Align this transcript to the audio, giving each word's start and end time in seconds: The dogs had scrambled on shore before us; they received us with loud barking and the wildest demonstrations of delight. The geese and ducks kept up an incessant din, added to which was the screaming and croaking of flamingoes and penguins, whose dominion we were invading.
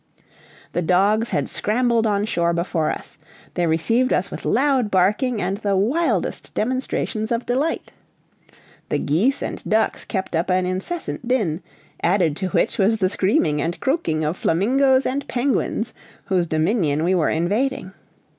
The 0.73 0.81
dogs 0.81 1.29
had 1.29 1.47
scrambled 1.47 2.07
on 2.07 2.25
shore 2.25 2.53
before 2.53 2.89
us; 2.89 3.19
they 3.53 3.67
received 3.67 4.11
us 4.11 4.31
with 4.31 4.45
loud 4.45 4.89
barking 4.89 5.39
and 5.39 5.57
the 5.57 5.75
wildest 5.75 6.51
demonstrations 6.55 7.31
of 7.31 7.45
delight. 7.45 7.91
The 8.89 8.97
geese 8.97 9.43
and 9.43 9.63
ducks 9.63 10.03
kept 10.03 10.35
up 10.35 10.49
an 10.49 10.65
incessant 10.65 11.27
din, 11.27 11.61
added 12.01 12.35
to 12.37 12.47
which 12.47 12.79
was 12.79 12.97
the 12.97 13.09
screaming 13.09 13.61
and 13.61 13.79
croaking 13.79 14.23
of 14.23 14.37
flamingoes 14.37 15.05
and 15.05 15.27
penguins, 15.27 15.93
whose 16.25 16.47
dominion 16.47 17.03
we 17.03 17.13
were 17.13 17.29
invading. 17.29 17.93